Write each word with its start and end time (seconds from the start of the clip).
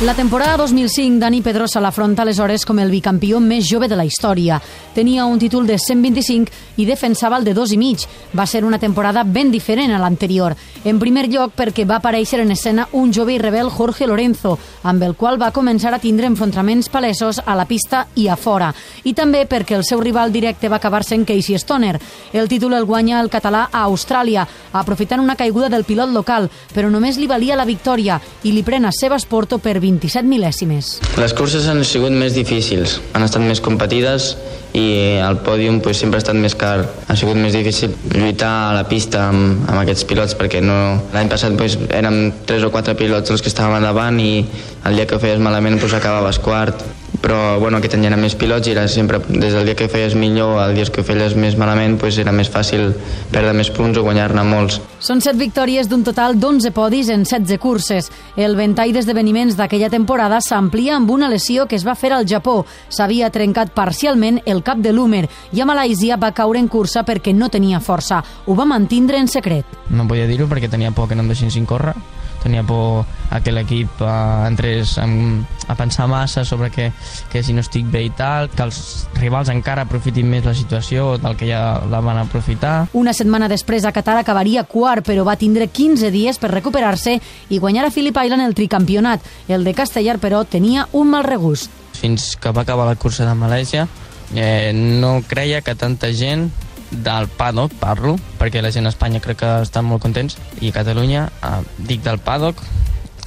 La 0.00 0.12
temporada 0.12 0.56
2005, 0.56 1.20
Dani 1.20 1.40
Pedrosa 1.40 1.78
l'afronta 1.78 2.24
aleshores 2.24 2.64
com 2.66 2.80
el 2.82 2.90
bicampió 2.90 3.38
més 3.38 3.68
jove 3.70 3.86
de 3.86 3.94
la 3.94 4.04
història. 4.04 4.58
Tenia 4.92 5.24
un 5.24 5.38
títol 5.38 5.68
de 5.68 5.76
125 5.78 6.50
i 6.82 6.84
defensava 6.84 7.38
el 7.38 7.44
de 7.46 7.54
dos 7.54 7.70
i 7.72 7.78
mig. 7.78 8.02
Va 8.34 8.44
ser 8.44 8.64
una 8.66 8.80
temporada 8.82 9.22
ben 9.22 9.52
diferent 9.52 9.94
a 9.94 10.00
l'anterior. 10.02 10.56
En 10.84 10.98
primer 10.98 11.28
lloc, 11.30 11.54
perquè 11.54 11.86
va 11.86 12.00
aparèixer 12.00 12.40
en 12.42 12.50
escena 12.50 12.88
un 12.92 13.12
jove 13.14 13.36
i 13.36 13.38
rebel 13.38 13.70
Jorge 13.70 14.08
Lorenzo, 14.10 14.58
amb 14.82 15.02
el 15.06 15.14
qual 15.14 15.38
va 15.40 15.52
començar 15.54 15.94
a 15.94 16.02
tindre 16.02 16.26
enfrontaments 16.26 16.90
palesos 16.90 17.40
a 17.46 17.54
la 17.54 17.64
pista 17.64 18.08
i 18.16 18.26
a 18.28 18.36
fora. 18.36 18.72
I 19.04 19.14
també 19.14 19.46
perquè 19.46 19.78
el 19.78 19.86
seu 19.86 20.02
rival 20.02 20.34
directe 20.34 20.68
va 20.68 20.82
acabar 20.82 21.04
sent 21.04 21.24
Casey 21.24 21.54
Stoner. 21.56 22.00
El 22.32 22.50
títol 22.50 22.74
el 22.74 22.84
guanya 22.84 23.20
el 23.22 23.30
català 23.30 23.68
a 23.70 23.86
Austràlia, 23.86 24.46
aprofitant 24.72 25.22
una 25.22 25.38
caiguda 25.38 25.70
del 25.70 25.86
pilot 25.86 26.10
local, 26.10 26.50
però 26.74 26.90
només 26.90 27.16
li 27.16 27.30
valia 27.30 27.56
la 27.56 27.64
victòria 27.64 28.18
i 28.42 28.52
li 28.52 28.66
pren 28.66 28.84
a 28.84 28.92
Sebas 28.92 29.24
Porto 29.24 29.62
per 29.62 29.78
27 29.94 30.26
mil·lèsimes. 30.28 30.98
Les 31.20 31.34
curses 31.36 31.66
han 31.70 31.82
sigut 31.86 32.14
més 32.14 32.34
difícils, 32.34 32.98
han 33.14 33.26
estat 33.26 33.44
més 33.44 33.62
competides 33.64 34.32
i 34.74 35.20
el 35.22 35.38
pòdium 35.46 35.78
pues, 35.84 36.00
sempre 36.02 36.18
ha 36.18 36.24
estat 36.24 36.38
més 36.38 36.56
car. 36.58 36.80
Ha 37.06 37.16
sigut 37.18 37.38
més 37.38 37.54
difícil 37.54 37.94
lluitar 38.10 38.50
a 38.70 38.74
la 38.74 38.84
pista 38.90 39.28
amb, 39.30 39.62
amb 39.68 39.78
aquests 39.84 40.06
pilots 40.10 40.34
perquè 40.38 40.62
no... 40.64 40.78
l'any 41.14 41.30
passat 41.30 41.54
pues, 41.58 41.78
érem 41.94 42.32
tres 42.48 42.66
o 42.66 42.72
quatre 42.74 42.96
pilots 42.98 43.30
els 43.30 43.44
que 43.44 43.52
estàvem 43.52 43.86
davant 43.86 44.18
i 44.18 44.42
el 44.84 44.98
dia 44.98 45.06
que 45.06 45.16
ho 45.16 45.22
feies 45.22 45.42
malament 45.42 45.78
pues, 45.78 45.94
acabaves 45.94 46.42
quart 46.42 46.82
però 47.24 47.58
bueno, 47.58 47.78
aquest 47.80 47.94
any 47.96 48.04
eren 48.04 48.20
més 48.20 48.34
pilots 48.36 48.68
i 48.68 48.74
era 48.74 48.84
sempre, 48.90 49.16
des 49.24 49.54
del 49.56 49.64
dia 49.64 49.76
que 49.78 49.88
feies 49.88 50.12
millor 50.18 50.58
al 50.60 50.74
dia 50.76 50.84
que 50.92 51.00
ho 51.00 51.06
feies 51.06 51.32
més 51.40 51.56
malament 51.56 51.96
pues 52.00 52.18
era 52.20 52.34
més 52.36 52.50
fàcil 52.52 52.90
perdre 53.32 53.54
més 53.56 53.70
punts 53.72 53.96
o 53.96 54.02
guanyar-ne 54.04 54.44
molts. 54.44 54.76
Són 55.00 55.22
set 55.24 55.38
victòries 55.40 55.88
d'un 55.88 56.04
total 56.04 56.36
d'11 56.36 56.74
podis 56.76 57.08
en 57.08 57.24
16 57.24 57.56
curses. 57.62 58.10
El 58.36 58.58
ventall 58.58 58.92
d'esdeveniments 58.92 59.56
d'aquella 59.56 59.88
temporada 59.88 60.42
s'amplia 60.44 60.98
amb 60.98 61.14
una 61.14 61.30
lesió 61.32 61.64
que 61.64 61.78
es 61.80 61.86
va 61.86 61.96
fer 61.96 62.12
al 62.12 62.28
Japó. 62.28 62.58
S'havia 62.92 63.32
trencat 63.32 63.72
parcialment 63.72 64.42
el 64.44 64.60
cap 64.66 64.82
de 64.84 64.92
l'húmer 64.92 65.24
i 65.52 65.62
a 65.62 65.68
Malàisia 65.68 66.20
va 66.20 66.34
caure 66.36 66.60
en 66.60 66.68
cursa 66.68 67.06
perquè 67.08 67.32
no 67.32 67.48
tenia 67.48 67.80
força. 67.80 68.20
Ho 68.44 68.58
va 68.58 68.68
mantindre 68.68 69.16
en 69.16 69.32
secret. 69.32 69.64
No 69.88 70.04
podia 70.04 70.28
dir-ho 70.28 70.50
perquè 70.50 70.68
tenia 70.68 70.92
por 70.92 71.08
que 71.08 71.16
no 71.16 71.24
em 71.24 71.32
deixessin 71.32 71.64
córrer 71.64 71.96
tenia 72.44 72.62
por 72.62 73.02
a 73.32 73.40
que 73.42 73.52
l'equip 73.52 74.02
eh, 74.04 74.10
entrés 74.46 74.98
en, 75.02 75.44
a 75.66 75.74
pensar 75.74 76.06
massa 76.06 76.44
sobre 76.44 76.70
que, 76.70 76.90
que 77.32 77.42
si 77.42 77.56
no 77.56 77.64
estic 77.64 77.88
bé 77.90 78.04
i 78.06 78.12
tal, 78.14 78.50
que 78.52 78.62
els 78.62 79.08
rivals 79.18 79.50
encara 79.50 79.88
aprofitin 79.88 80.28
més 80.30 80.44
la 80.46 80.54
situació 80.54 81.16
del 81.18 81.38
que 81.40 81.48
ja 81.48 81.80
la 81.90 82.02
van 82.04 82.20
aprofitar. 82.22 82.74
Una 82.92 83.16
setmana 83.16 83.48
després 83.50 83.88
a 83.88 83.94
Qatar 83.96 84.18
acabaria 84.20 84.66
quart, 84.68 85.06
però 85.06 85.24
va 85.26 85.38
tindre 85.40 85.70
15 85.72 86.12
dies 86.14 86.38
per 86.38 86.52
recuperar-se 86.52 87.16
i 87.48 87.58
guanyar 87.58 87.88
a 87.88 87.94
Phillip 87.94 88.20
Island 88.22 88.44
el 88.44 88.54
tricampionat. 88.54 89.24
El 89.48 89.64
de 89.64 89.74
Castellar, 89.74 90.20
però, 90.20 90.44
tenia 90.44 90.88
un 90.92 91.10
mal 91.10 91.24
regust. 91.24 91.72
Fins 91.94 92.34
que 92.36 92.52
va 92.52 92.62
acabar 92.62 92.86
la 92.86 92.98
cursa 93.00 93.26
de 93.26 93.34
Malàisia, 93.38 93.88
eh, 94.34 94.72
no 94.74 95.22
creia 95.26 95.62
que 95.62 95.74
tanta 95.74 96.12
gent 96.12 96.50
del 96.90 97.28
paddock 97.28 97.74
parlo, 97.80 98.16
perquè 98.38 98.62
la 98.62 98.72
gent 98.74 98.86
a 98.86 98.92
Espanya 98.92 99.22
crec 99.24 99.40
que 99.42 99.52
estan 99.62 99.86
molt 99.88 100.02
contents, 100.02 100.38
i 100.60 100.70
a 100.70 100.76
Catalunya, 100.76 101.28
eh, 101.42 101.62
dic 101.78 102.02
del 102.02 102.18
paddock, 102.18 102.60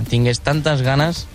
tingués 0.10 0.40
tantes 0.40 0.82
ganes 0.82 1.26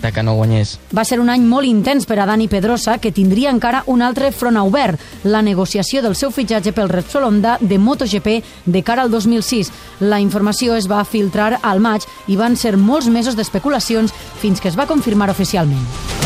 de 0.00 0.12
que 0.12 0.22
no 0.22 0.34
guanyés. 0.34 0.78
Va 0.96 1.04
ser 1.04 1.20
un 1.20 1.30
any 1.30 1.42
molt 1.46 1.66
intens 1.68 2.06
per 2.06 2.20
a 2.20 2.26
Dani 2.26 2.48
Pedrosa, 2.48 2.98
que 2.98 3.12
tindria 3.12 3.50
encara 3.50 3.82
un 3.86 4.02
altre 4.02 4.30
front 4.32 4.56
obert, 4.62 5.00
la 5.24 5.42
negociació 5.42 6.02
del 6.02 6.16
seu 6.16 6.30
fitxatge 6.30 6.72
pel 6.76 6.88
Repsol 6.88 7.26
Honda 7.28 7.58
de 7.60 7.78
MotoGP 7.78 8.40
de 8.66 8.82
cara 8.82 9.02
al 9.02 9.10
2006. 9.10 9.72
La 10.00 10.20
informació 10.20 10.76
es 10.76 10.88
va 10.90 11.04
filtrar 11.04 11.58
al 11.62 11.80
maig 11.80 12.06
i 12.28 12.36
van 12.36 12.56
ser 12.56 12.76
molts 12.76 13.10
mesos 13.10 13.36
d'especulacions 13.36 14.14
fins 14.40 14.60
que 14.60 14.68
es 14.68 14.78
va 14.78 14.88
confirmar 14.88 15.30
oficialment. 15.30 16.19